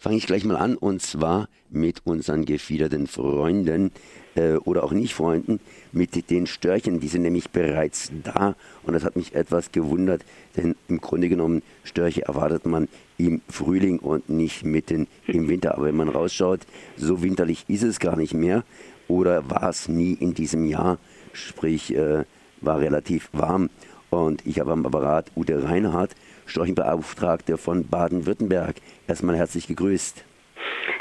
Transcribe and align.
fange 0.00 0.16
ich 0.16 0.26
gleich 0.26 0.44
mal 0.44 0.56
an 0.56 0.76
und 0.76 1.02
zwar 1.02 1.48
mit 1.68 2.00
unseren 2.04 2.46
gefiederten 2.46 3.06
Freunden 3.06 3.92
äh, 4.34 4.54
oder 4.54 4.82
auch 4.82 4.92
nicht 4.92 5.14
Freunden, 5.14 5.60
mit 5.92 6.30
den 6.30 6.46
Störchen. 6.46 7.00
Die 7.00 7.08
sind 7.08 7.22
nämlich 7.22 7.50
bereits 7.50 8.10
da 8.24 8.56
und 8.82 8.94
das 8.94 9.04
hat 9.04 9.14
mich 9.14 9.34
etwas 9.34 9.70
gewundert, 9.72 10.24
denn 10.56 10.74
im 10.88 11.02
Grunde 11.02 11.28
genommen 11.28 11.62
Störche 11.84 12.22
erwartet 12.22 12.64
man 12.64 12.88
im 13.18 13.42
Frühling 13.48 13.98
und 13.98 14.30
nicht 14.30 14.64
mitten 14.64 15.06
im 15.26 15.48
Winter. 15.48 15.74
Aber 15.74 15.84
wenn 15.84 15.96
man 15.96 16.08
rausschaut, 16.08 16.60
so 16.96 17.22
winterlich 17.22 17.66
ist 17.68 17.82
es 17.82 18.00
gar 18.00 18.16
nicht 18.16 18.32
mehr 18.32 18.64
oder 19.06 19.50
war 19.50 19.68
es 19.68 19.86
nie 19.86 20.14
in 20.14 20.32
diesem 20.32 20.64
Jahr, 20.64 20.98
sprich 21.34 21.94
äh, 21.94 22.24
war 22.62 22.80
relativ 22.80 23.28
warm. 23.32 23.68
Und 24.08 24.44
ich 24.46 24.58
habe 24.58 24.72
am 24.72 24.84
Apparat 24.86 25.30
Ute 25.36 25.62
Reinhardt, 25.62 26.16
Storchenbeauftragte 26.50 27.56
von 27.56 27.86
Baden-Württemberg. 27.86 28.76
Erstmal 29.06 29.36
herzlich 29.36 29.66
gegrüßt. 29.66 30.24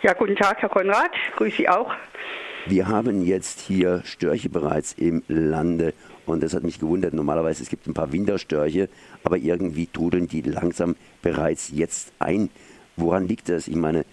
Ja, 0.03 0.13
guten 0.13 0.35
Tag, 0.35 0.61
Herr 0.61 0.69
Konrad. 0.69 1.11
Grüße 1.35 1.57
Sie 1.57 1.69
auch. 1.69 1.91
Wir 2.67 2.87
haben 2.87 3.25
jetzt 3.25 3.59
hier 3.61 4.01
Störche 4.05 4.49
bereits 4.49 4.93
im 4.93 5.23
Lande 5.27 5.93
und 6.25 6.43
das 6.43 6.53
hat 6.53 6.63
mich 6.63 6.79
gewundert. 6.79 7.13
Normalerweise 7.13 7.63
es 7.63 7.69
gibt 7.69 7.87
ein 7.87 7.93
paar 7.93 8.11
Winterstörche, 8.11 8.89
aber 9.23 9.37
irgendwie 9.37 9.87
trudeln 9.87 10.27
die 10.27 10.41
langsam 10.41 10.95
bereits 11.21 11.71
jetzt 11.73 12.13
ein. 12.19 12.49
Woran 12.95 13.27
liegt 13.27 13.49
das? 13.49 13.67
Ich 13.67 13.75
meine, 13.75 14.05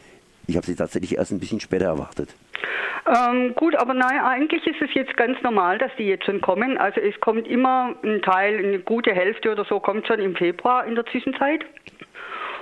ich 0.46 0.56
habe 0.56 0.66
sie 0.66 0.76
tatsächlich 0.76 1.16
erst 1.16 1.32
ein 1.32 1.40
bisschen 1.40 1.60
später 1.60 1.86
erwartet. 1.86 2.34
Ähm, 3.06 3.54
gut, 3.54 3.76
aber 3.76 3.94
nein, 3.94 4.18
eigentlich 4.20 4.66
ist 4.66 4.82
es 4.82 4.92
jetzt 4.94 5.16
ganz 5.16 5.40
normal, 5.42 5.78
dass 5.78 5.90
die 5.96 6.04
jetzt 6.04 6.24
schon 6.24 6.40
kommen. 6.40 6.76
Also 6.76 7.00
es 7.00 7.18
kommt 7.20 7.46
immer 7.46 7.94
ein 8.02 8.20
Teil, 8.22 8.58
eine 8.58 8.80
gute 8.80 9.12
Hälfte 9.12 9.52
oder 9.52 9.64
so 9.64 9.78
kommt 9.78 10.06
schon 10.06 10.18
im 10.18 10.34
Februar 10.34 10.84
in 10.84 10.96
der 10.96 11.06
Zwischenzeit. 11.06 11.64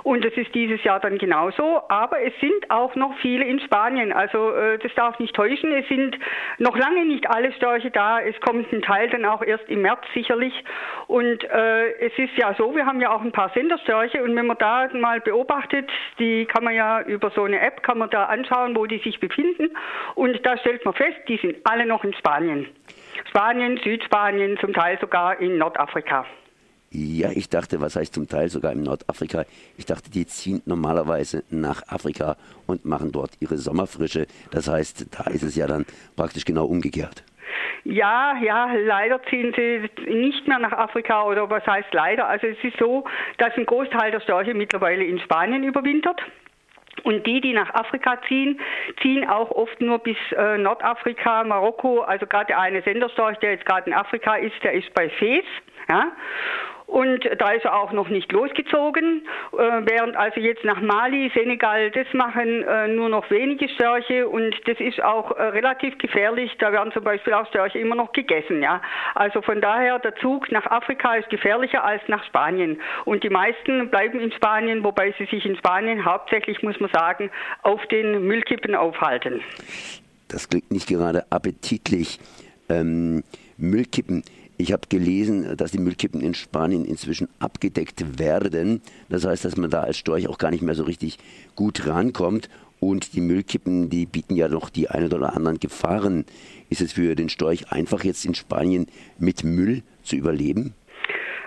Und 0.05 0.23
das 0.23 0.35
ist 0.35 0.55
dieses 0.55 0.85
Jahr 0.85 1.01
dann 1.01 1.17
genauso. 1.17 1.81
Aber 1.89 2.21
es 2.21 2.33
sind 2.39 2.71
auch 2.71 2.95
noch 2.95 3.17
viele 3.21 3.45
in 3.45 3.59
Spanien. 3.59 4.13
Also 4.13 4.53
äh, 4.53 4.79
das 4.79 4.95
darf 4.95 5.19
nicht 5.19 5.35
täuschen. 5.35 5.73
Es 5.73 5.89
sind 5.89 6.19
noch 6.59 6.77
lange 6.77 7.07
nicht 7.07 7.29
alle 7.29 7.53
Störche 7.55 7.91
da. 7.91 8.21
Es 8.21 8.39
kommt 8.43 8.71
ein 8.71 8.83
Teil 8.83 9.09
dann 9.09 9.25
auch 9.25 9.43
erst 9.43 9.67
im 9.69 9.81
März 9.81 10.03
sicherlich. 10.13 10.53
Und 11.07 11.43
äh, 11.45 12.07
es 12.07 12.13
ist 12.19 12.37
ja 12.37 12.55
so, 12.59 12.77
wir 12.77 12.85
haben 12.85 13.01
ja 13.01 13.15
auch 13.15 13.23
ein 13.23 13.33
paar 13.33 13.51
Senderstörche. 13.55 14.23
Und 14.23 14.37
wenn 14.37 14.47
man 14.47 14.59
da 14.59 14.89
mal 14.93 15.23
beobachtet, 15.23 15.91
die 16.19 16.45
kann 16.45 16.65
man 16.65 16.75
ja 16.75 17.01
über 17.01 17.31
so 17.31 17.45
eine 17.45 17.61
App, 17.61 17.83
kann 17.83 17.97
man 17.97 18.11
da 18.11 18.25
anschauen, 18.25 18.77
wo 18.77 18.85
die 18.85 18.99
sich 18.99 19.21
befinden. 19.21 19.71
Und 20.15 20.45
da 20.45 20.59
stellt 20.59 20.85
man 20.85 20.93
fest, 20.93 21.17
die 21.29 21.39
sind 21.39 21.57
alle 21.65 21.87
noch 21.87 22.05
in 22.05 22.13
Spanien. 22.13 22.67
Spanien, 23.31 23.79
Südspanien, 23.79 24.59
zum 24.59 24.75
Teil 24.75 24.99
sogar 25.01 25.41
in 25.41 25.57
Nordafrika. 25.57 26.27
Ja, 26.97 27.31
ich 27.33 27.49
dachte, 27.49 27.81
was 27.81 27.97
heißt 27.97 28.15
zum 28.15 28.29
Teil 28.29 28.49
sogar 28.49 28.71
im 28.71 28.85
Nordafrika? 28.85 29.47
Ich 29.77 29.85
dachte, 29.85 30.13
die 30.13 30.27
ziehen 30.27 30.63
normalerweise 30.65 31.43
nach 31.51 31.83
Afrika 31.89 32.37
und 32.69 32.85
machen 32.85 33.11
dort 33.11 33.33
ihre 33.41 33.57
Sommerfrische. 33.57 34.29
Das 34.53 34.69
heißt, 34.69 35.07
da 35.19 35.29
ist 35.29 35.43
es 35.43 35.57
ja 35.57 35.67
dann 35.67 35.87
praktisch 36.15 36.45
genau 36.45 36.67
umgekehrt. 36.67 37.25
Ja, 37.83 38.37
ja, 38.41 38.71
leider 38.73 39.21
ziehen 39.25 39.53
sie 39.57 39.91
nicht 40.09 40.47
mehr 40.47 40.61
nach 40.61 40.71
Afrika 40.71 41.25
oder 41.25 41.51
was 41.51 41.67
heißt 41.67 41.93
leider? 41.93 42.29
Also 42.29 42.47
es 42.47 42.63
ist 42.63 42.79
so, 42.79 43.05
dass 43.39 43.53
ein 43.57 43.67
Großteil 43.67 44.13
der 44.13 44.21
Störche 44.21 44.55
mittlerweile 44.55 45.03
in 45.03 45.19
Spanien 45.19 45.65
überwintert. 45.65 46.23
Und 47.03 47.27
die, 47.27 47.41
die 47.41 47.55
nach 47.55 47.75
Afrika 47.75 48.23
ziehen, 48.29 48.61
ziehen 49.03 49.29
auch 49.29 49.51
oft 49.51 49.81
nur 49.81 49.99
bis 49.99 50.17
äh, 50.39 50.59
Nordafrika, 50.59 51.43
Marokko. 51.43 52.03
Also 52.03 52.25
gerade 52.27 52.47
der 52.47 52.61
eine 52.61 52.83
Senderstorch, 52.83 53.37
der 53.39 53.51
jetzt 53.51 53.67
gerade 53.67 53.91
in 53.91 53.97
Afrika 53.97 54.37
ist, 54.37 54.55
der 54.63 54.75
ist 54.75 54.95
bei 54.95 55.11
Fes. 55.11 55.45
Ja? 55.89 56.13
Und 56.95 57.29
da 57.39 57.51
ist 57.51 57.65
er 57.65 57.75
auch 57.75 57.91
noch 57.91 58.09
nicht 58.09 58.31
losgezogen, 58.31 59.23
äh, 59.53 59.57
während 59.57 60.15
also 60.15 60.39
jetzt 60.39 60.63
nach 60.63 60.81
Mali, 60.81 61.29
Senegal, 61.35 61.91
das 61.91 62.07
machen 62.13 62.63
äh, 62.63 62.87
nur 62.87 63.09
noch 63.09 63.29
wenige 63.33 63.69
Störche 63.69 64.29
und 64.29 64.55
das 64.67 64.79
ist 64.79 65.03
auch 65.03 65.33
äh, 65.33 65.43
relativ 65.43 65.99
gefährlich. 65.99 66.53
Da 66.61 66.71
werden 66.71 66.93
zum 66.93 67.03
Beispiel 67.03 67.33
auch 67.33 67.49
Störche 67.49 67.81
immer 67.81 67.97
noch 67.97 68.13
gegessen. 68.13 68.63
Ja? 68.63 68.81
Also 69.17 69.43
von 69.43 69.61
daher, 69.61 69.99
der 69.99 70.15
Zug 70.23 70.53
nach 70.53 70.67
Afrika 70.67 71.17
ist 71.17 71.29
gefährlicher 71.31 71.83
als 71.83 72.01
nach 72.07 72.25
Spanien. 72.27 72.81
Und 73.05 73.25
die 73.25 73.31
meisten 73.31 73.91
bleiben 73.91 74.21
in 74.21 74.31
Spanien, 74.31 74.85
wobei 74.85 75.13
sie 75.19 75.25
sich 75.25 75.45
in 75.45 75.57
Spanien 75.57 76.05
hauptsächlich, 76.05 76.63
muss 76.63 76.79
man 76.79 76.91
sagen, 76.93 77.29
auf 77.63 77.85
den 77.89 78.25
Müllkippen 78.25 78.77
aufhalten. 78.77 79.41
Das 80.29 80.49
klingt 80.49 80.71
nicht 80.71 80.87
gerade 80.87 81.25
appetitlich. 81.31 82.21
Ähm, 82.69 83.25
Müllkippen 83.57 84.23
ich 84.57 84.73
habe 84.73 84.83
gelesen, 84.89 85.57
dass 85.57 85.73
die 85.73 85.79
Müllkippen 85.79 86.21
in 86.21 86.35
Spanien 86.35 86.85
inzwischen 86.85 87.29
abgedeckt 87.41 88.19
werden. 88.19 88.83
Das 89.09 89.25
heißt, 89.25 89.45
dass 89.45 89.57
man 89.57 89.71
da 89.71 89.81
als 89.81 89.99
Storch 89.99 90.29
auch 90.29 90.39
gar 90.39 90.51
nicht 90.51 90.63
mehr 90.63 90.75
so 90.75 90.85
richtig 90.85 91.19
gut 91.57 91.87
rankommt. 91.87 92.49
Und 92.79 93.15
die 93.15 93.21
Müllkippen, 93.21 93.89
die 93.89 94.07
bieten 94.07 94.37
ja 94.37 94.49
noch 94.49 94.69
die 94.69 94.89
ein 94.91 95.13
oder 95.13 95.35
anderen 95.35 95.59
Gefahren. 95.59 96.25
Ist 96.69 96.83
es 96.83 96.93
für 96.93 97.17
den 97.17 97.29
Storch 97.29 97.73
einfach 97.73 98.05
jetzt 98.05 98.25
in 98.25 98.35
Spanien 98.35 98.87
mit 99.19 99.43
Müll 99.43 99.83
zu 100.03 100.17
überleben? 100.17 100.75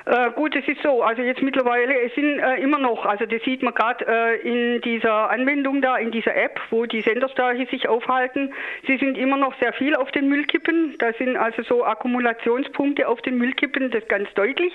Äh, 0.08 0.32
gut, 0.32 0.56
es 0.56 0.66
ist 0.66 0.82
so, 0.84 1.04
also 1.04 1.22
jetzt 1.22 1.42
mittlerweile, 1.42 2.00
es 2.00 2.16
sind 2.16 2.40
äh, 2.40 2.62
immer 2.62 2.80
noch, 2.80 3.06
also 3.06 3.26
das 3.26 3.42
sieht 3.44 3.62
man 3.62 3.74
gerade 3.74 4.06
äh, 4.08 4.40
in 4.40 4.80
dieser 4.80 5.30
Anwendung 5.30 5.82
da, 5.82 5.98
in 5.98 6.12
dieser 6.12 6.34
App, 6.34 6.62
wo 6.70 6.86
die 6.86 7.02
Senderstörche 7.02 7.66
sich 7.66 7.90
aufhalten, 7.90 8.54
sie 8.88 8.96
sind 8.96 9.18
immer 9.18 9.36
noch 9.36 9.54
sehr 9.60 9.74
viel 9.74 9.96
auf 9.96 10.10
den 10.12 10.30
Müllkippen, 10.30 10.96
da 11.00 11.12
sind 11.12 11.36
also 11.36 11.62
so 11.64 11.84
Akkumulationspunkte 11.84 13.06
auf 13.06 13.22
den 13.24 13.38
Müllkippen, 13.38 13.92
das 13.92 14.08
ganz 14.08 14.34
deutlich. 14.36 14.72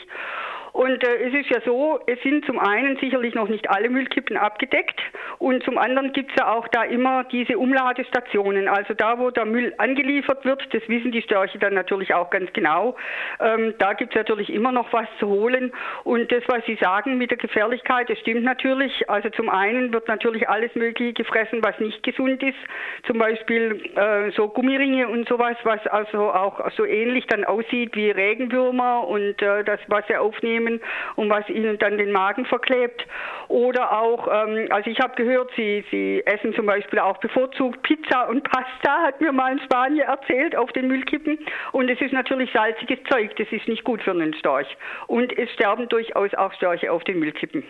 Und 0.72 1.04
äh, 1.04 1.28
es 1.28 1.34
ist 1.34 1.50
ja 1.50 1.60
so, 1.64 2.00
es 2.06 2.20
sind 2.22 2.44
zum 2.46 2.58
einen 2.58 2.96
sicherlich 2.96 3.34
noch 3.34 3.48
nicht 3.48 3.68
alle 3.68 3.90
Müllkippen 3.90 4.36
abgedeckt 4.36 4.98
und 5.38 5.62
zum 5.64 5.76
anderen 5.76 6.12
gibt 6.12 6.30
es 6.30 6.36
ja 6.38 6.52
auch 6.52 6.66
da 6.68 6.84
immer 6.84 7.24
diese 7.24 7.58
Umladestationen. 7.58 8.68
Also 8.68 8.94
da, 8.94 9.18
wo 9.18 9.30
der 9.30 9.44
Müll 9.44 9.74
angeliefert 9.76 10.44
wird, 10.44 10.62
das 10.72 10.82
wissen 10.88 11.12
die 11.12 11.20
Störche 11.22 11.58
dann 11.58 11.74
natürlich 11.74 12.14
auch 12.14 12.30
ganz 12.30 12.50
genau, 12.52 12.96
ähm, 13.40 13.74
da 13.78 13.92
gibt 13.92 14.12
es 14.14 14.16
natürlich 14.16 14.50
immer 14.50 14.72
noch 14.72 14.92
was 14.92 15.06
zu 15.18 15.28
holen. 15.28 15.72
Und 16.04 16.32
das, 16.32 16.42
was 16.46 16.64
Sie 16.64 16.76
sagen 16.80 17.18
mit 17.18 17.30
der 17.30 17.38
Gefährlichkeit, 17.38 18.08
das 18.08 18.18
stimmt 18.20 18.44
natürlich. 18.44 19.10
Also 19.10 19.28
zum 19.30 19.50
einen 19.50 19.92
wird 19.92 20.08
natürlich 20.08 20.48
alles 20.48 20.74
Mögliche 20.74 21.12
gefressen, 21.12 21.62
was 21.62 21.78
nicht 21.80 22.02
gesund 22.02 22.42
ist. 22.42 22.58
Zum 23.06 23.18
Beispiel 23.18 23.82
äh, 23.94 24.30
so 24.30 24.48
Gummiringe 24.48 25.08
und 25.08 25.28
sowas, 25.28 25.56
was 25.64 25.86
also 25.88 26.32
auch 26.32 26.70
so 26.76 26.86
ähnlich 26.86 27.26
dann 27.26 27.44
aussieht 27.44 27.94
wie 27.94 28.10
Regenwürmer 28.10 29.06
und 29.06 29.42
äh, 29.42 29.64
das, 29.64 29.80
was 29.88 30.06
sie 30.06 30.16
aufnehmen 30.16 30.61
nehmen 30.62 30.80
und 31.16 31.30
was 31.30 31.48
ihnen 31.48 31.78
dann 31.78 31.98
den 31.98 32.12
Magen 32.12 32.44
verklebt. 32.46 33.06
Oder 33.48 33.92
auch, 33.92 34.28
ähm, 34.28 34.66
also 34.70 34.90
ich 34.90 35.00
habe 35.00 35.14
gehört, 35.16 35.50
sie, 35.56 35.84
sie 35.90 36.22
essen 36.26 36.54
zum 36.54 36.66
Beispiel 36.66 36.98
auch 36.98 37.18
bevorzugt 37.18 37.82
Pizza 37.82 38.28
und 38.28 38.44
Pasta, 38.44 39.02
hat 39.06 39.20
mir 39.20 39.32
mal 39.32 39.52
ein 39.52 39.60
Spanier 39.60 40.04
erzählt, 40.04 40.56
auf 40.56 40.72
den 40.72 40.88
Müllkippen. 40.88 41.38
Und 41.72 41.88
es 41.88 42.00
ist 42.00 42.12
natürlich 42.12 42.50
salziges 42.52 42.98
Zeug, 43.10 43.34
das 43.36 43.48
ist 43.50 43.68
nicht 43.68 43.84
gut 43.84 44.02
für 44.02 44.12
einen 44.12 44.34
Storch. 44.34 44.68
Und 45.06 45.36
es 45.36 45.50
sterben 45.52 45.88
durchaus 45.88 46.32
auch 46.34 46.52
Störche 46.54 46.92
auf 46.92 47.04
den 47.04 47.18
Müllkippen. 47.18 47.62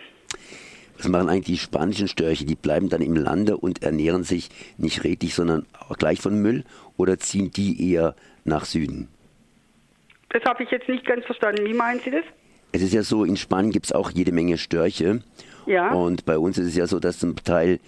Was 0.98 1.08
machen 1.08 1.28
eigentlich 1.28 1.46
die 1.46 1.58
spanischen 1.58 2.06
Störche? 2.06 2.44
Die 2.44 2.54
bleiben 2.54 2.88
dann 2.88 3.02
im 3.02 3.16
Lande 3.16 3.56
und 3.56 3.82
ernähren 3.82 4.22
sich 4.22 4.50
nicht 4.78 5.02
redlich, 5.02 5.34
sondern 5.34 5.66
auch 5.88 5.96
gleich 5.96 6.20
von 6.20 6.40
Müll? 6.40 6.64
Oder 6.96 7.18
ziehen 7.18 7.50
die 7.50 7.92
eher 7.92 8.14
nach 8.44 8.64
Süden? 8.64 9.08
Das 10.32 10.42
habe 10.44 10.62
ich 10.62 10.70
jetzt 10.70 10.88
nicht 10.88 11.04
ganz 11.04 11.24
verstanden. 11.26 11.66
Wie 11.66 11.74
meinen 11.74 12.00
Sie 12.00 12.10
das? 12.10 12.24
Es 12.72 12.82
ist 12.82 12.94
ja 12.94 13.02
so, 13.02 13.24
in 13.24 13.36
Spanien 13.36 13.70
gibt 13.70 13.86
es 13.86 13.92
auch 13.92 14.10
jede 14.10 14.32
Menge 14.32 14.58
Störche. 14.58 15.20
Ja. 15.66 15.92
Und 15.92 16.24
bei 16.24 16.38
uns 16.38 16.58
ist 16.58 16.68
es 16.68 16.76
ja 16.76 16.86
so, 16.86 16.98
dass 16.98 17.18
zum 17.18 17.36
Teil 17.36 17.78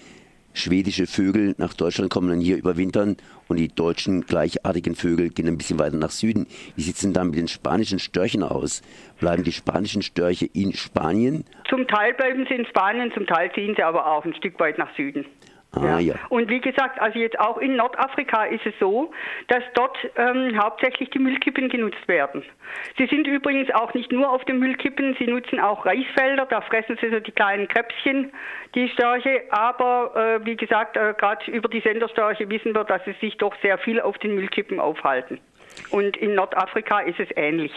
schwedische 0.52 1.06
Vögel 1.06 1.54
nach 1.58 1.74
Deutschland 1.74 2.10
kommen 2.10 2.30
und 2.30 2.40
hier 2.40 2.56
überwintern 2.56 3.16
und 3.48 3.58
die 3.58 3.68
deutschen 3.68 4.24
gleichartigen 4.24 4.94
Vögel 4.94 5.28
gehen 5.30 5.48
ein 5.48 5.58
bisschen 5.58 5.78
weiter 5.78 5.96
nach 5.96 6.10
Süden. 6.10 6.46
Wie 6.76 6.82
sieht 6.82 6.94
es 6.94 7.00
denn 7.02 7.12
dann 7.12 7.28
mit 7.28 7.36
den 7.36 7.48
spanischen 7.48 7.98
Störchen 7.98 8.42
aus? 8.42 8.82
Bleiben 9.18 9.42
die 9.42 9.52
spanischen 9.52 10.02
Störche 10.02 10.46
in 10.46 10.72
Spanien? 10.72 11.44
Zum 11.68 11.86
Teil 11.88 12.14
bleiben 12.14 12.46
sie 12.48 12.54
in 12.54 12.66
Spanien, 12.66 13.10
zum 13.12 13.26
Teil 13.26 13.50
ziehen 13.52 13.74
sie 13.76 13.82
aber 13.82 14.06
auch 14.06 14.24
ein 14.24 14.34
Stück 14.34 14.58
weit 14.60 14.78
nach 14.78 14.94
Süden. 14.96 15.26
Ah, 15.76 15.98
ja. 15.98 15.98
ja. 15.98 16.14
Und 16.28 16.48
wie 16.50 16.60
gesagt, 16.60 17.00
also 17.00 17.18
jetzt 17.18 17.38
auch 17.38 17.58
in 17.58 17.76
Nordafrika 17.76 18.44
ist 18.44 18.64
es 18.66 18.74
so, 18.78 19.12
dass 19.48 19.62
dort 19.74 19.96
ähm, 20.16 20.58
hauptsächlich 20.60 21.10
die 21.10 21.18
Müllkippen 21.18 21.68
genutzt 21.68 22.06
werden. 22.06 22.42
Sie 22.98 23.06
sind 23.06 23.26
übrigens 23.26 23.70
auch 23.72 23.94
nicht 23.94 24.12
nur 24.12 24.30
auf 24.30 24.44
den 24.44 24.58
Müllkippen, 24.58 25.16
sie 25.18 25.26
nutzen 25.26 25.60
auch 25.60 25.86
Reisfelder, 25.86 26.46
da 26.46 26.60
fressen 26.60 26.98
sie 27.00 27.10
so 27.10 27.20
die 27.20 27.32
kleinen 27.32 27.68
Krebschen, 27.68 28.32
die 28.74 28.88
Störche, 28.88 29.42
aber 29.50 30.40
äh, 30.40 30.46
wie 30.46 30.56
gesagt, 30.56 30.96
äh, 30.96 31.14
gerade 31.16 31.50
über 31.50 31.68
die 31.68 31.80
Senderstörche 31.80 32.48
wissen 32.50 32.74
wir, 32.74 32.84
dass 32.84 33.04
sie 33.04 33.14
sich 33.20 33.36
doch 33.38 33.54
sehr 33.62 33.78
viel 33.78 34.00
auf 34.00 34.18
den 34.18 34.34
Müllkippen 34.34 34.80
aufhalten. 34.80 35.38
Und 35.90 36.16
in 36.16 36.34
Nordafrika 36.34 37.00
ist 37.00 37.18
es 37.20 37.28
ähnlich. 37.36 37.72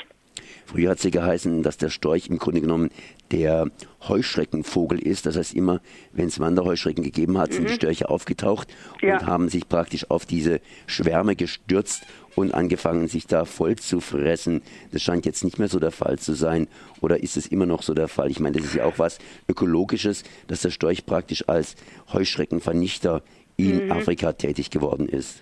Früher 0.66 0.92
hat 0.92 1.00
sie 1.00 1.12
geheißen, 1.12 1.64
dass 1.64 1.78
der 1.78 1.90
Storch 1.90 2.28
im 2.28 2.38
Grunde 2.38 2.62
genommen 2.62 2.90
der 3.32 3.70
Heuschreckenvogel 4.08 5.00
ist. 5.00 5.26
Das 5.26 5.36
heißt, 5.36 5.54
immer 5.54 5.82
wenn 6.14 6.28
es 6.28 6.40
Wanderheuschrecken 6.40 7.04
gegeben 7.04 7.38
hat, 7.38 7.50
mhm. 7.50 7.54
sind 7.54 7.68
die 7.70 7.74
mhm. 7.74 7.78
Störche 7.78 8.10
aufgetaucht 8.10 8.68
ja. 9.02 9.20
und 9.20 9.26
haben 9.26 9.50
sich 9.50 9.68
praktisch 9.68 10.10
auf 10.10 10.26
diese 10.26 10.62
Schwärme 10.86 11.36
gestürzt 11.36 12.04
und 12.36 12.54
angefangen, 12.54 13.08
sich 13.08 13.26
da 13.26 13.46
voll 13.46 13.76
zu 13.76 14.00
fressen. 14.00 14.62
Das 14.92 15.02
scheint 15.02 15.26
jetzt 15.26 15.44
nicht 15.44 15.58
mehr 15.58 15.68
so 15.68 15.80
der 15.80 15.92
Fall 15.92 16.20
zu 16.20 16.34
sein. 16.34 16.68
Oder 17.02 17.24
ist 17.24 17.36
es 17.36 17.48
immer 17.48 17.66
noch 17.66 17.82
so 17.82 17.94
der 17.94 18.08
Fall? 18.08 18.30
Ich 18.30 18.40
meine, 18.40 18.58
das 18.58 18.66
ist 18.68 18.76
ja 18.76 18.86
auch 18.86 19.00
was 19.00 19.18
Ökologisches, 19.50 20.24
dass 20.48 20.62
der 20.62 20.70
Storch 20.70 21.06
praktisch 21.06 21.48
als 21.48 21.76
Heuschreckenvernichter 22.14 23.24
in 23.58 23.86
mhm. 23.86 23.92
Afrika 23.92 24.34
tätig 24.34 24.70
geworden 24.70 25.10
ist. 25.10 25.42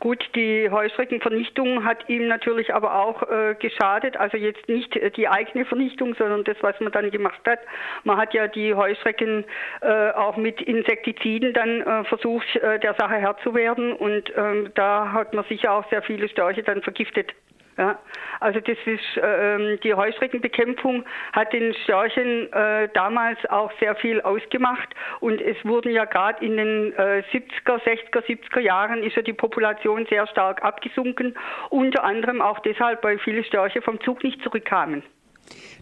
Gut, 0.00 0.24
die 0.34 0.70
Heuschreckenvernichtung 0.70 1.84
hat 1.84 2.08
ihm 2.08 2.26
natürlich 2.26 2.72
aber 2.72 2.94
auch 2.94 3.22
äh, 3.30 3.54
geschadet. 3.54 4.16
Also 4.16 4.38
jetzt 4.38 4.66
nicht 4.66 4.96
äh, 4.96 5.10
die 5.10 5.28
eigene 5.28 5.66
Vernichtung, 5.66 6.14
sondern 6.14 6.42
das, 6.44 6.56
was 6.62 6.80
man 6.80 6.90
dann 6.90 7.10
gemacht 7.10 7.40
hat. 7.46 7.60
Man 8.04 8.16
hat 8.16 8.32
ja 8.32 8.48
die 8.48 8.74
Heuschrecken 8.74 9.44
äh, 9.82 10.10
auch 10.12 10.38
mit 10.38 10.62
Insektiziden 10.62 11.52
dann 11.52 11.82
äh, 11.82 12.04
versucht, 12.04 12.46
äh, 12.56 12.80
der 12.80 12.94
Sache 12.94 13.16
Herr 13.16 13.36
zu 13.42 13.54
werden. 13.54 13.92
Und 13.92 14.32
ähm, 14.36 14.70
da 14.74 15.12
hat 15.12 15.34
man 15.34 15.44
sicher 15.44 15.70
auch 15.72 15.88
sehr 15.90 16.00
viele 16.00 16.30
Störche 16.30 16.62
dann 16.62 16.80
vergiftet. 16.80 17.34
Ja, 17.80 17.98
also 18.40 18.60
das 18.60 18.76
ist 18.84 19.16
äh, 19.16 19.78
die 19.78 19.94
Heuschreckenbekämpfung 19.94 21.02
hat 21.32 21.50
den 21.54 21.72
Störchen 21.72 22.52
äh, 22.52 22.90
damals 22.92 23.38
auch 23.48 23.72
sehr 23.80 23.96
viel 23.96 24.20
ausgemacht. 24.20 24.90
Und 25.20 25.40
es 25.40 25.56
wurden 25.64 25.90
ja 25.90 26.04
gerade 26.04 26.44
in 26.44 26.58
den 26.58 26.92
äh, 26.92 27.22
70er, 27.32 27.82
60er, 27.82 28.22
70er 28.22 28.60
Jahren 28.60 29.02
ist 29.02 29.16
ja 29.16 29.22
die 29.22 29.32
Population 29.32 30.04
sehr 30.10 30.26
stark 30.26 30.62
abgesunken, 30.62 31.34
unter 31.70 32.04
anderem 32.04 32.42
auch 32.42 32.58
deshalb, 32.58 33.02
weil 33.02 33.18
viele 33.18 33.44
Störche 33.44 33.80
vom 33.80 33.98
Zug 34.02 34.22
nicht 34.24 34.42
zurückkamen. 34.42 35.02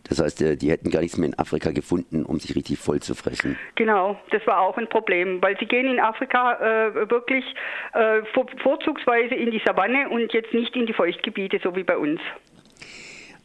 Das 0.09 0.20
heißt, 0.20 0.43
äh, 0.43 0.56
die 0.56 0.70
hätten 0.70 0.91
gar 0.91 1.00
nichts 1.00 1.17
mehr 1.17 1.29
in 1.29 1.38
Afrika 1.38 1.70
gefunden, 1.70 2.25
um 2.25 2.38
sich 2.41 2.55
richtig 2.56 2.79
voll 2.79 3.00
zu 3.00 3.15
fressen. 3.15 3.59
Genau, 3.75 4.19
das 4.31 4.47
war 4.47 4.61
auch 4.61 4.76
ein 4.76 4.88
Problem, 4.88 5.43
weil 5.43 5.59
sie 5.59 5.67
gehen 5.67 5.87
in 5.87 6.00
Afrika 6.00 6.55
äh, 6.55 7.11
wirklich 7.11 7.44
äh, 7.94 8.23
vor, 8.35 8.47
vorzugsweise 8.62 9.35
in 9.35 9.50
die 9.50 9.61
Savanne 9.65 10.09
und 10.09 10.32
jetzt 10.32 10.53
nicht 10.55 10.75
in 10.76 10.87
die 10.87 10.93
Feuchtgebiete, 10.93 11.61
so 11.62 11.75
wie 11.76 11.85
bei 11.85 11.97
uns. 11.97 12.20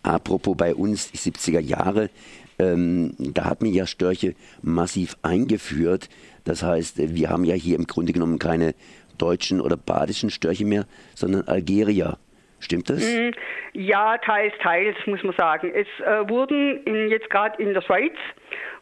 Apropos 0.03 0.57
bei 0.57 0.75
uns, 0.75 1.11
die 1.11 1.17
70er 1.17 1.61
Jahre, 1.61 2.09
ähm, 2.59 3.15
da 3.17 3.45
hat 3.45 3.61
man 3.61 3.71
ja 3.71 3.87
Störche 3.87 4.35
massiv 4.61 5.17
eingeführt. 5.21 6.09
Das 6.43 6.61
heißt, 6.61 6.97
wir 7.15 7.29
haben 7.29 7.45
ja 7.45 7.55
hier 7.55 7.77
im 7.77 7.87
Grunde 7.87 8.13
genommen 8.13 8.37
keine 8.37 8.75
deutschen 9.17 9.61
oder 9.61 9.77
badischen 9.77 10.29
Störche 10.29 10.65
mehr, 10.65 10.85
sondern 11.15 11.47
Algerier. 11.47 12.17
Stimmt 12.63 12.89
das? 12.89 12.99
Mm, 12.99 13.31
ja, 13.73 14.17
teils, 14.19 14.53
teils, 14.61 14.95
muss 15.05 15.21
man 15.23 15.35
sagen. 15.35 15.71
Es 15.73 15.87
äh, 15.99 16.29
wurden 16.29 16.83
in, 16.85 17.09
jetzt 17.09 17.29
gerade 17.29 17.61
in 17.61 17.73
der 17.73 17.81
Schweiz 17.81 18.13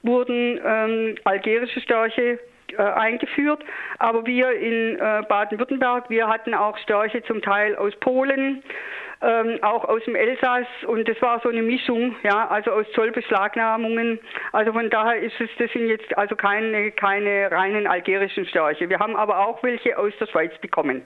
wurden 0.04 0.60
ähm, 0.64 1.16
algerische 1.24 1.80
Störche 1.82 2.40
äh, 2.78 2.82
eingeführt, 2.82 3.64
aber 4.00 4.26
wir 4.26 4.52
in 4.52 4.98
äh, 4.98 5.24
Baden-Württemberg, 5.28 6.10
wir 6.10 6.28
hatten 6.28 6.54
auch 6.54 6.78
Störche 6.78 7.24
zum 7.24 7.42
Teil 7.42 7.76
aus 7.76 7.94
Polen, 8.00 8.64
ähm, 9.22 9.60
auch 9.62 9.86
aus 9.86 10.04
dem 10.06 10.16
Elsass 10.16 10.68
und 10.88 11.08
das 11.08 11.22
war 11.22 11.40
so 11.42 11.50
eine 11.50 11.62
Mischung, 11.62 12.16
ja, 12.24 12.48
also 12.48 12.72
aus 12.72 12.86
Zollbeschlagnahmungen. 12.94 14.20
Also 14.52 14.74
von 14.74 14.90
daher 14.90 15.20
ist 15.22 15.40
es, 15.40 15.50
das 15.58 15.72
sind 15.72 15.88
jetzt 15.88 16.18
also 16.18 16.36
keine, 16.36 16.92
keine 16.92 17.52
reinen 17.52 17.88
algerischen 17.88 18.46
Störche. 18.46 18.90
Wir 18.90 19.00
haben 19.00 19.16
aber 19.16 19.46
auch 19.46 19.62
welche 19.64 19.98
aus 19.98 20.14
der 20.20 20.28
Schweiz 20.28 20.52
bekommen. 20.60 21.04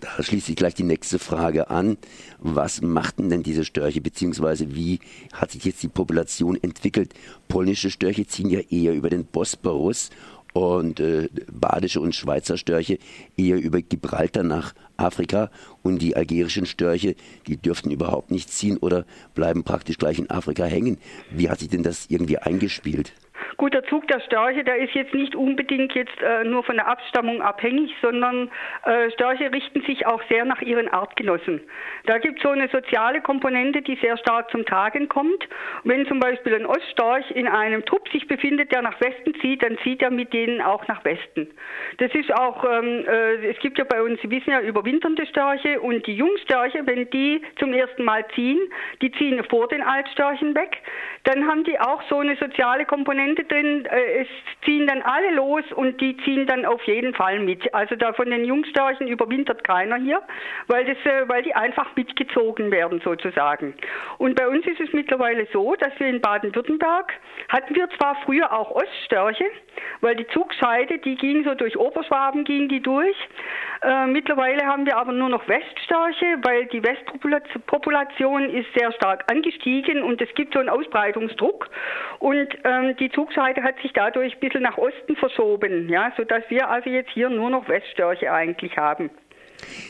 Da 0.00 0.22
schließt 0.22 0.46
sich 0.46 0.56
gleich 0.56 0.74
die 0.74 0.82
nächste 0.82 1.18
Frage 1.18 1.68
an. 1.68 1.98
Was 2.38 2.80
machten 2.80 3.28
denn 3.28 3.42
diese 3.42 3.66
Störche, 3.66 4.00
beziehungsweise 4.00 4.74
wie 4.74 4.98
hat 5.32 5.50
sich 5.50 5.64
jetzt 5.64 5.82
die 5.82 5.88
Population 5.88 6.58
entwickelt? 6.62 7.12
Polnische 7.48 7.90
Störche 7.90 8.26
ziehen 8.26 8.48
ja 8.48 8.60
eher 8.70 8.94
über 8.94 9.10
den 9.10 9.26
Bosporus 9.26 10.08
und 10.54 11.00
äh, 11.00 11.28
badische 11.52 12.00
und 12.00 12.14
Schweizer 12.14 12.56
Störche 12.56 12.98
eher 13.36 13.60
über 13.60 13.82
Gibraltar 13.82 14.42
nach 14.42 14.74
Afrika 14.96 15.50
und 15.82 16.00
die 16.00 16.16
algerischen 16.16 16.66
Störche, 16.66 17.14
die 17.46 17.56
dürften 17.56 17.90
überhaupt 17.90 18.30
nicht 18.30 18.50
ziehen 18.50 18.78
oder 18.78 19.04
bleiben 19.34 19.64
praktisch 19.64 19.98
gleich 19.98 20.18
in 20.18 20.30
Afrika 20.30 20.64
hängen. 20.64 20.98
Wie 21.30 21.50
hat 21.50 21.60
sich 21.60 21.68
denn 21.68 21.82
das 21.82 22.06
irgendwie 22.08 22.38
eingespielt? 22.38 23.12
Gut, 23.56 23.74
der 23.74 23.84
Zug 23.84 24.06
der 24.08 24.20
Störche, 24.20 24.64
der 24.64 24.78
ist 24.78 24.94
jetzt 24.94 25.14
nicht 25.14 25.34
unbedingt 25.34 25.94
jetzt 25.94 26.20
äh, 26.22 26.44
nur 26.44 26.62
von 26.64 26.76
der 26.76 26.86
Abstammung 26.86 27.42
abhängig, 27.42 27.94
sondern 28.02 28.50
äh, 28.84 29.10
Störche 29.12 29.52
richten 29.52 29.82
sich 29.82 30.06
auch 30.06 30.22
sehr 30.28 30.44
nach 30.44 30.60
ihren 30.60 30.88
Artgenossen. 30.88 31.60
Da 32.06 32.18
gibt 32.18 32.38
es 32.38 32.42
so 32.42 32.50
eine 32.50 32.68
soziale 32.68 33.20
Komponente, 33.20 33.82
die 33.82 33.96
sehr 33.96 34.16
stark 34.18 34.50
zum 34.50 34.64
Tragen 34.64 35.08
kommt. 35.08 35.48
Wenn 35.84 36.06
zum 36.06 36.20
Beispiel 36.20 36.54
ein 36.54 36.66
Oststorch 36.66 37.30
in 37.32 37.48
einem 37.48 37.84
Trupp 37.84 38.08
sich 38.08 38.26
befindet, 38.26 38.72
der 38.72 38.82
nach 38.82 39.00
Westen 39.00 39.34
zieht, 39.40 39.62
dann 39.62 39.78
zieht 39.78 40.02
er 40.02 40.10
mit 40.10 40.32
denen 40.32 40.60
auch 40.60 40.86
nach 40.88 41.04
Westen. 41.04 41.48
Das 41.98 42.14
ist 42.14 42.32
auch, 42.34 42.64
ähm, 42.64 43.04
äh, 43.06 43.50
es 43.50 43.58
gibt 43.60 43.78
ja 43.78 43.84
bei 43.84 44.02
uns, 44.02 44.20
Sie 44.22 44.30
wissen 44.30 44.50
ja, 44.50 44.60
überwinternde 44.60 45.26
Störche 45.26 45.80
und 45.80 46.06
die 46.06 46.14
Jungstörche, 46.14 46.86
wenn 46.86 47.08
die 47.10 47.42
zum 47.58 47.72
ersten 47.72 48.04
Mal 48.04 48.24
ziehen, 48.34 48.58
die 49.02 49.10
ziehen 49.12 49.42
vor 49.48 49.68
den 49.68 49.82
Altstörchen 49.82 50.54
weg, 50.54 50.78
dann 51.24 51.46
haben 51.46 51.64
die 51.64 51.78
auch 51.78 52.02
so 52.08 52.18
eine 52.18 52.36
soziale 52.36 52.84
Komponente 52.84 53.29
drin, 53.34 53.86
äh, 53.86 54.22
es 54.22 54.28
ziehen 54.64 54.86
dann 54.86 55.02
alle 55.02 55.32
los 55.32 55.64
und 55.74 56.00
die 56.00 56.16
ziehen 56.18 56.46
dann 56.46 56.64
auf 56.64 56.82
jeden 56.84 57.14
Fall 57.14 57.40
mit. 57.40 57.72
Also 57.74 57.96
da 57.96 58.12
von 58.12 58.30
den 58.30 58.44
Jungstörchen 58.44 59.06
überwintert 59.06 59.64
keiner 59.64 59.96
hier, 59.96 60.22
weil, 60.68 60.84
das, 60.84 60.96
äh, 61.04 61.28
weil 61.28 61.42
die 61.42 61.54
einfach 61.54 61.94
mitgezogen 61.96 62.70
werden 62.70 63.00
sozusagen. 63.02 63.74
Und 64.18 64.36
bei 64.36 64.48
uns 64.48 64.66
ist 64.66 64.80
es 64.80 64.92
mittlerweile 64.92 65.46
so, 65.52 65.74
dass 65.76 65.92
wir 65.98 66.08
in 66.08 66.20
Baden-Württemberg 66.20 67.12
hatten 67.48 67.74
wir 67.74 67.88
zwar 67.98 68.16
früher 68.24 68.52
auch 68.52 68.70
Oststörche, 68.70 69.44
weil 70.00 70.16
die 70.16 70.26
Zugscheide, 70.28 70.98
die 70.98 71.16
ging 71.16 71.44
so 71.44 71.54
durch 71.54 71.76
Oberschwaben, 71.76 72.44
ging 72.44 72.68
die 72.68 72.80
durch. 72.80 73.16
Äh, 73.82 74.06
mittlerweile 74.06 74.66
haben 74.66 74.84
wir 74.84 74.96
aber 74.96 75.12
nur 75.12 75.28
noch 75.28 75.48
Weststörche, 75.48 76.38
weil 76.42 76.66
die 76.66 76.82
Westpopulation 76.82 78.50
ist 78.50 78.66
sehr 78.74 78.92
stark 78.92 79.24
angestiegen 79.30 80.02
und 80.02 80.20
es 80.20 80.32
gibt 80.34 80.52
so 80.52 80.60
einen 80.60 80.68
Ausbreitungsdruck. 80.68 81.68
Und 82.18 82.48
ähm, 82.64 82.96
die 82.96 83.10
Zugseite 83.20 83.62
hat 83.62 83.74
sich 83.82 83.92
dadurch 83.92 84.34
ein 84.34 84.40
bisschen 84.40 84.62
nach 84.62 84.78
Osten 84.78 85.14
verschoben, 85.16 85.90
ja, 85.90 86.10
sodass 86.16 86.42
wir 86.48 86.70
also 86.70 86.88
jetzt 86.88 87.10
hier 87.10 87.28
nur 87.28 87.50
noch 87.50 87.68
Weststörche 87.68 88.32
eigentlich 88.32 88.78
haben. 88.78 89.10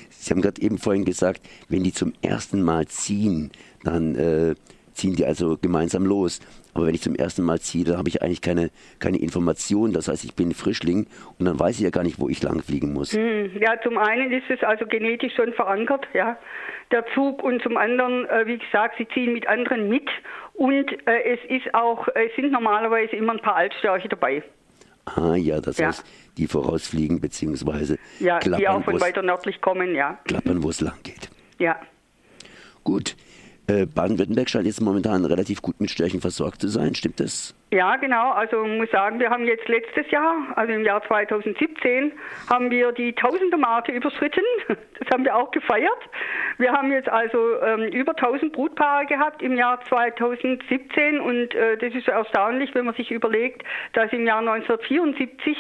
Sie 0.09 0.33
haben 0.33 0.43
gerade 0.43 0.61
eben 0.61 0.79
vorhin 0.79 1.05
gesagt, 1.05 1.41
wenn 1.69 1.85
die 1.85 1.93
zum 1.93 2.13
ersten 2.23 2.61
Mal 2.63 2.89
ziehen, 2.89 3.53
dann 3.85 4.17
äh, 4.17 4.55
ziehen 4.95 5.15
die 5.15 5.25
also 5.25 5.57
gemeinsam 5.57 6.05
los. 6.05 6.41
Aber 6.75 6.87
wenn 6.87 6.95
ich 6.95 7.03
zum 7.03 7.15
ersten 7.15 7.43
Mal 7.45 7.61
ziehe, 7.61 7.85
dann 7.85 7.99
habe 7.99 8.09
ich 8.09 8.21
eigentlich 8.21 8.43
keine, 8.43 8.71
keine 8.99 9.19
Information. 9.19 9.93
Das 9.93 10.09
heißt, 10.09 10.25
ich 10.25 10.35
bin 10.35 10.53
Frischling 10.53 11.07
und 11.39 11.47
dann 11.47 11.59
weiß 11.59 11.79
ich 11.79 11.85
ja 11.85 11.91
gar 11.91 12.03
nicht, 12.03 12.19
wo 12.19 12.29
ich 12.29 12.43
lang 12.43 12.63
fliegen 12.63 12.93
muss. 12.93 13.13
Hm, 13.13 13.51
ja, 13.61 13.81
zum 13.83 13.97
einen 13.97 14.33
ist 14.33 14.51
es 14.51 14.63
also 14.65 14.87
genetisch 14.87 15.35
schon 15.37 15.53
verankert, 15.53 16.07
ja, 16.15 16.37
der 16.91 17.05
Zug. 17.15 17.45
Und 17.45 17.63
zum 17.63 17.77
anderen, 17.77 18.29
äh, 18.29 18.47
wie 18.47 18.59
gesagt, 18.59 18.97
sie 18.99 19.07
ziehen 19.15 19.33
mit 19.33 19.47
anderen 19.49 19.89
mit. 19.89 20.09
Und 20.55 20.91
äh, 21.07 21.35
es 21.35 21.41
ist 21.49 21.75
auch, 21.75 22.09
es 22.09 22.35
sind 22.37 22.53
normalerweise 22.53 23.17
immer 23.17 23.33
ein 23.33 23.41
paar 23.41 23.57
Altstörche 23.57 24.09
dabei. 24.09 24.43
Ah 25.05 25.35
ja, 25.35 25.61
das 25.61 25.79
ja. 25.79 25.89
heißt, 25.89 26.05
die 26.37 26.47
vorausfliegen 26.47 27.21
beziehungsweise 27.21 27.99
ja, 28.19 28.39
klappern, 28.39 28.61
die 28.61 28.69
auch 28.69 28.85
von 28.85 29.01
weiter 29.01 29.23
nördlich 29.23 29.61
kommen, 29.61 29.95
ja. 29.95 30.19
Klappern, 30.25 30.63
wo 30.63 30.71
es 30.71 30.81
lang 30.81 31.03
geht. 31.03 31.31
Ja. 31.59 31.81
Gut. 32.85 33.17
Äh, 33.71 33.87
Baden-Württemberg 33.87 34.51
scheint 34.51 34.67
jetzt 34.67 34.81
momentan 34.81 35.25
relativ 35.25 35.63
gut 35.63 35.81
mit 35.81 35.91
Störchen 35.91 36.21
versorgt 36.21 36.61
zu 36.61 36.67
sein. 36.67 36.97
Stimmt 36.97 37.21
das? 37.21 37.55
Ja, 37.71 37.95
genau. 37.97 38.33
Also 38.33 38.65
ich 38.65 38.79
muss 38.81 38.91
sagen, 38.91 39.21
wir 39.21 39.31
haben 39.31 39.45
jetzt 39.45 39.69
letztes 39.69 40.11
Jahr, 40.11 40.35
also 40.57 40.73
im 40.73 40.85
Jahr 40.85 41.07
2017, 41.07 42.11
haben 42.51 42.71
wir 42.73 42.91
die 42.91 43.13
Tausender-Marke 43.13 43.93
überschritten. 43.93 44.43
Das 45.01 45.09
haben 45.15 45.25
wir 45.25 45.35
auch 45.35 45.51
gefeiert. 45.51 45.99
Wir 46.59 46.73
haben 46.73 46.93
jetzt 46.93 47.09
also 47.09 47.59
ähm, 47.63 47.89
über 47.91 48.11
1000 48.11 48.53
Brutpaare 48.53 49.07
gehabt 49.07 49.41
im 49.41 49.57
Jahr 49.57 49.81
2017 49.89 51.21
und 51.21 51.55
äh, 51.55 51.79
das 51.79 51.95
ist 51.95 52.07
erstaunlich, 52.07 52.75
wenn 52.75 52.85
man 52.85 52.95
sich 52.95 53.11
überlegt, 53.11 53.63
dass 53.95 54.13
im 54.13 54.27
Jahr 54.27 54.41
1974 54.41 55.57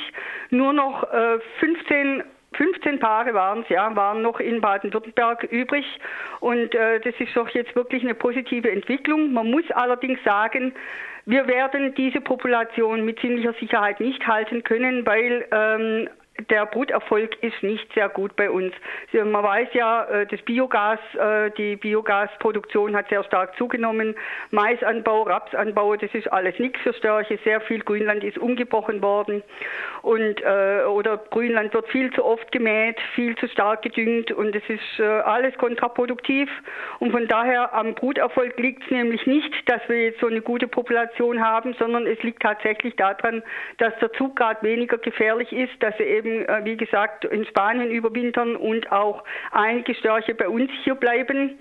nur 0.50 0.74
noch 0.74 1.10
äh, 1.10 1.38
15 1.58 2.22
15 2.54 2.98
Paare 2.98 3.32
waren 3.34 3.62
es, 3.62 3.68
ja, 3.68 3.94
waren 3.94 4.22
noch 4.22 4.40
in 4.40 4.60
Baden-Württemberg 4.60 5.44
übrig. 5.44 5.86
Und 6.40 6.74
äh, 6.74 7.00
das 7.00 7.14
ist 7.18 7.36
doch 7.36 7.48
jetzt 7.50 7.74
wirklich 7.76 8.02
eine 8.02 8.14
positive 8.14 8.70
Entwicklung. 8.70 9.32
Man 9.32 9.50
muss 9.50 9.70
allerdings 9.70 10.22
sagen, 10.24 10.72
wir 11.26 11.46
werden 11.46 11.94
diese 11.94 12.20
Population 12.20 13.04
mit 13.04 13.20
ziemlicher 13.20 13.52
Sicherheit 13.54 14.00
nicht 14.00 14.26
halten 14.26 14.64
können, 14.64 15.06
weil 15.06 15.46
ähm, 15.52 16.08
der 16.48 16.66
Bruterfolg 16.66 17.42
ist 17.42 17.62
nicht 17.62 17.92
sehr 17.94 18.08
gut 18.08 18.36
bei 18.36 18.50
uns. 18.50 18.72
Man 19.12 19.42
weiß 19.42 19.68
ja, 19.72 20.04
äh, 20.04 20.26
das 20.26 20.40
Biogas, 20.42 20.98
äh, 21.14 21.50
die 21.56 21.76
Biogasproduktion 21.76 22.96
hat 22.96 23.08
sehr 23.08 23.24
stark 23.24 23.56
zugenommen. 23.56 24.14
Maisanbau, 24.50 25.22
Rapsanbau, 25.22 25.96
das 25.96 26.14
ist 26.14 26.32
alles 26.32 26.58
nichts 26.58 26.80
für 26.80 26.94
Störche. 26.94 27.38
Sehr 27.44 27.60
viel 27.62 27.80
Grünland 27.80 28.24
ist 28.24 28.38
umgebrochen 28.38 29.02
worden 29.02 29.42
und 30.02 30.40
äh, 30.42 30.84
oder 30.84 31.18
Grünland 31.18 31.74
wird 31.74 31.88
viel 31.88 32.12
zu 32.12 32.24
oft 32.24 32.50
gemäht, 32.52 32.96
viel 33.14 33.36
zu 33.36 33.48
stark 33.48 33.82
gedüngt 33.82 34.32
und 34.32 34.54
es 34.54 34.62
ist 34.68 35.00
alles 35.00 35.56
kontraproduktiv. 35.58 36.48
Und 36.98 37.12
von 37.12 37.26
daher 37.26 37.72
am 37.74 37.94
Bruterfolg 37.94 38.58
liegt 38.58 38.84
es 38.84 38.90
nämlich 38.90 39.26
nicht, 39.26 39.52
dass 39.66 39.80
wir 39.88 40.04
jetzt 40.04 40.20
so 40.20 40.26
eine 40.26 40.40
gute 40.40 40.68
Population 40.68 41.44
haben, 41.44 41.74
sondern 41.78 42.06
es 42.06 42.22
liegt 42.22 42.42
tatsächlich 42.42 42.96
daran, 42.96 43.42
dass 43.78 43.96
der 44.00 44.12
Zuggrad 44.12 44.62
weniger 44.62 44.98
gefährlich 44.98 45.52
ist, 45.52 45.72
dass 45.80 45.96
sie 45.98 46.04
eben, 46.04 46.29
äh, 46.46 46.64
wie 46.64 46.76
gesagt, 46.76 47.24
in 47.24 47.44
Spanien 47.46 47.90
überwintern 47.90 48.56
und 48.56 48.90
auch 48.92 49.24
einige 49.52 49.94
Störche 49.94 50.34
bei 50.34 50.48
uns 50.48 50.70
hier 50.84 50.94
bleiben 50.94 51.58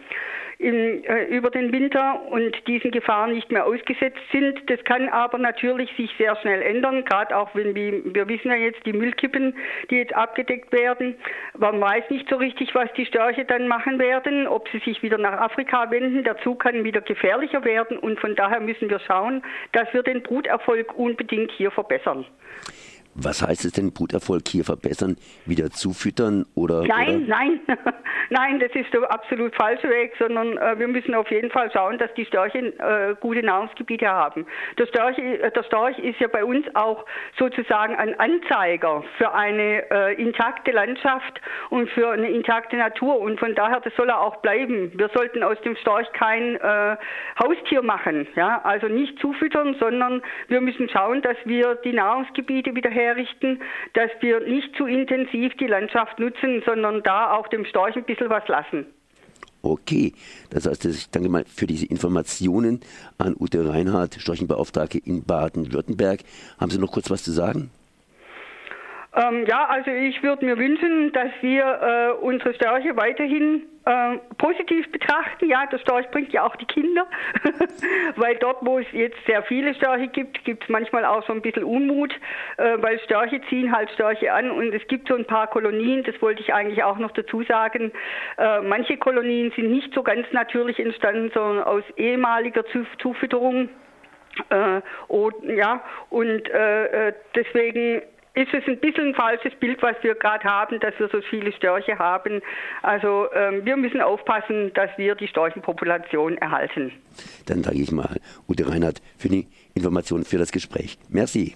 in, 0.59 1.05
äh, 1.05 1.23
über 1.25 1.49
den 1.49 1.71
Winter 1.71 2.21
und 2.29 2.55
diesen 2.67 2.91
Gefahren 2.91 3.33
nicht 3.33 3.49
mehr 3.49 3.65
ausgesetzt 3.65 4.19
sind. 4.31 4.69
Das 4.69 4.83
kann 4.83 5.07
aber 5.07 5.37
natürlich 5.37 5.89
sich 5.95 6.11
sehr 6.17 6.35
schnell 6.35 6.61
ändern, 6.61 7.05
gerade 7.05 7.35
auch 7.35 7.55
wenn 7.55 7.73
wir, 7.73 8.13
wir 8.13 8.27
wissen 8.27 8.49
ja 8.49 8.57
jetzt 8.57 8.85
die 8.85 8.91
Müllkippen, 8.91 9.55
die 9.89 9.95
jetzt 9.95 10.13
abgedeckt 10.13 10.73
werden. 10.73 11.15
Man 11.57 11.79
weiß 11.79 12.09
nicht 12.09 12.29
so 12.29 12.35
richtig, 12.35 12.75
was 12.75 12.91
die 12.93 13.05
Störche 13.05 13.45
dann 13.45 13.69
machen 13.69 13.99
werden, 13.99 14.47
ob 14.47 14.67
sie 14.69 14.79
sich 14.79 15.01
wieder 15.01 15.17
nach 15.17 15.39
Afrika 15.39 15.89
wenden. 15.91 16.25
Der 16.25 16.37
Zug 16.39 16.63
kann 16.63 16.83
wieder 16.83 17.01
gefährlicher 17.01 17.63
werden 17.63 17.97
und 17.97 18.19
von 18.19 18.35
daher 18.35 18.59
müssen 18.59 18.89
wir 18.89 18.99
schauen, 18.99 19.41
dass 19.71 19.91
wir 19.93 20.03
den 20.03 20.21
Bruterfolg 20.23 20.93
unbedingt 20.97 21.51
hier 21.51 21.71
verbessern. 21.71 22.25
Was 23.15 23.41
heißt 23.45 23.65
es 23.65 23.71
denn, 23.73 23.91
Bruterfolg 23.91 24.47
hier 24.47 24.63
verbessern? 24.63 25.17
Wieder 25.45 25.71
zufüttern 25.71 26.45
oder? 26.55 26.83
Nein, 26.85 27.23
oder? 27.23 27.27
nein, 27.27 27.59
nein, 28.29 28.59
das 28.59 28.71
ist 28.73 28.93
der 28.93 29.11
absolut 29.11 29.55
falsche 29.55 29.89
Weg, 29.89 30.13
sondern 30.19 30.57
äh, 30.57 30.77
wir 30.77 30.87
müssen 30.87 31.13
auf 31.15 31.29
jeden 31.31 31.49
Fall 31.49 31.71
schauen, 31.71 31.97
dass 31.97 32.13
die 32.13 32.25
Störche 32.25 32.59
äh, 32.59 33.15
gute 33.19 33.43
Nahrungsgebiete 33.43 34.07
haben. 34.07 34.45
Der 34.77 34.85
Storch, 34.85 35.17
äh, 35.17 35.51
der 35.51 35.63
Storch 35.63 35.97
ist 35.99 36.19
ja 36.19 36.27
bei 36.27 36.45
uns 36.45 36.65
auch 36.75 37.05
sozusagen 37.37 37.95
ein 37.95 38.17
Anzeiger 38.19 39.03
für 39.17 39.33
eine 39.33 39.89
äh, 39.89 40.21
intakte 40.21 40.71
Landschaft 40.71 41.41
und 41.69 41.89
für 41.89 42.11
eine 42.11 42.29
intakte 42.29 42.77
Natur 42.77 43.19
und 43.19 43.39
von 43.39 43.55
daher, 43.55 43.79
das 43.79 43.93
soll 43.95 44.09
er 44.09 44.21
auch 44.21 44.37
bleiben. 44.37 44.91
Wir 44.95 45.09
sollten 45.13 45.43
aus 45.43 45.59
dem 45.61 45.75
Storch 45.77 46.11
kein 46.13 46.55
äh, 46.55 46.95
Haustier 47.43 47.81
machen, 47.81 48.27
ja, 48.35 48.61
also 48.63 48.87
nicht 48.87 49.19
zufüttern, 49.19 49.75
sondern 49.79 50.21
wir 50.47 50.61
müssen 50.61 50.89
schauen, 50.89 51.21
dass 51.21 51.37
wir 51.45 51.75
die 51.83 51.93
Nahrungsgebiete 51.93 52.75
wieder 52.75 52.89
herrichten, 52.99 53.61
dass 53.93 54.11
wir 54.21 54.39
nicht 54.41 54.75
zu 54.75 54.85
intensiv 54.85 55.53
die 55.55 55.67
Landschaft 55.67 56.19
nutzen, 56.19 56.61
sondern 56.65 57.03
da 57.03 57.33
auch 57.33 57.47
dem 57.47 57.65
Storch 57.65 57.95
ein 57.95 58.03
bisschen 58.03 58.29
was 58.29 58.47
lassen. 58.47 58.85
Okay, 59.61 60.13
das 60.51 60.65
heißt, 60.65 60.85
ich 60.85 61.09
danke 61.11 61.27
mal 61.27 61.43
für 61.45 61.67
diese 61.67 61.85
Informationen 61.85 62.79
an 63.17 63.35
Ute 63.37 63.67
Reinhardt, 63.67 64.15
Storchenbeauftragte 64.15 64.99
in 64.99 65.25
Baden-Württemberg. 65.25 66.21
Haben 66.59 66.71
Sie 66.71 66.79
noch 66.79 66.93
kurz 66.93 67.09
was 67.09 67.23
zu 67.23 67.31
sagen? 67.31 67.69
Ähm, 69.15 69.45
ja, 69.47 69.67
also 69.67 69.91
ich 69.91 70.21
würde 70.23 70.45
mir 70.45 70.57
wünschen, 70.57 71.11
dass 71.11 71.31
wir 71.41 71.63
äh, 71.65 72.23
unsere 72.23 72.53
Störche 72.53 72.95
weiterhin 72.95 73.63
äh, 73.89 74.17
positiv 74.37 74.91
betrachten. 74.91 75.49
Ja, 75.49 75.65
der 75.65 75.79
Storch 75.79 76.07
bringt 76.11 76.31
ja 76.31 76.45
auch 76.45 76.55
die 76.55 76.65
Kinder, 76.65 77.07
weil 78.17 78.35
dort, 78.35 78.57
wo 78.61 78.77
es 78.77 78.85
jetzt 78.91 79.17
sehr 79.25 79.41
viele 79.43 79.73
Störche 79.73 80.07
gibt, 80.07 80.43
gibt 80.45 80.63
es 80.63 80.69
manchmal 80.69 81.05
auch 81.05 81.25
so 81.25 81.33
ein 81.33 81.41
bisschen 81.41 81.63
Unmut, 81.63 82.13
äh, 82.57 82.77
weil 82.81 82.99
Störche 82.99 83.41
ziehen 83.49 83.75
halt 83.75 83.89
Störche 83.91 84.31
an 84.31 84.51
und 84.51 84.73
es 84.73 84.87
gibt 84.87 85.07
so 85.07 85.15
ein 85.15 85.25
paar 85.25 85.47
Kolonien, 85.47 86.03
das 86.03 86.21
wollte 86.21 86.41
ich 86.41 86.53
eigentlich 86.53 86.83
auch 86.83 86.99
noch 86.99 87.11
dazu 87.11 87.41
sagen. 87.43 87.91
Äh, 88.37 88.61
manche 88.61 88.97
Kolonien 88.97 89.51
sind 89.55 89.71
nicht 89.71 89.91
so 89.95 90.03
ganz 90.03 90.27
natürlich 90.31 90.79
entstanden, 90.79 91.31
sondern 91.33 91.63
aus 91.63 91.83
ehemaliger 91.97 92.63
Zufütterung. 93.01 93.69
Äh, 94.49 94.81
und, 95.07 95.33
ja, 95.45 95.83
und 96.11 96.47
äh, 96.49 97.07
äh, 97.07 97.13
deswegen 97.35 98.03
ist 98.33 98.53
es 98.53 98.63
ein 98.67 98.79
bisschen 98.79 99.09
ein 99.09 99.15
falsches 99.15 99.53
Bild, 99.59 99.81
was 99.81 99.95
wir 100.01 100.15
gerade 100.15 100.43
haben, 100.43 100.79
dass 100.79 100.93
wir 100.99 101.09
so 101.09 101.21
viele 101.21 101.51
Störche 101.51 101.97
haben. 101.97 102.41
Also 102.81 103.27
ähm, 103.33 103.65
wir 103.65 103.77
müssen 103.77 104.01
aufpassen, 104.01 104.71
dass 104.73 104.89
wir 104.97 105.15
die 105.15 105.27
Storchenpopulation 105.27 106.37
erhalten. 106.37 106.91
Dann 107.47 107.61
danke 107.61 107.81
ich 107.81 107.91
mal 107.91 108.17
Ute 108.47 108.69
Reinhardt 108.69 109.01
für 109.17 109.29
die 109.29 109.47
Informationen 109.73 110.25
für 110.25 110.37
das 110.37 110.51
Gespräch. 110.51 110.97
Merci. 111.09 111.55